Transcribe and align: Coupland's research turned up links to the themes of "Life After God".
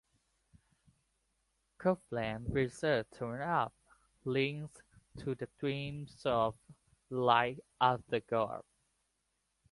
Coupland's 1.77 2.49
research 2.49 3.05
turned 3.11 3.43
up 3.43 3.71
links 4.25 4.81
to 5.19 5.35
the 5.35 5.45
themes 5.59 6.23
of 6.25 6.55
"Life 7.11 7.59
After 7.79 8.19
God". 8.21 8.63